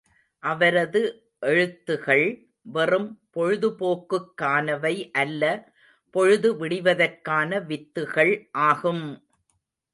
அவரது 0.43 1.01
எழுத்துகள், 1.41 2.23
வெறும் 2.65 3.05
பொழுதுபோக்குக்கானவை 3.35 4.93
அல்ல 5.15 5.43
பொழுது 6.15 6.51
விடிவதற்கான 6.55 7.61
வித்துகள் 7.69 8.35
ஆகும்! 8.67 9.05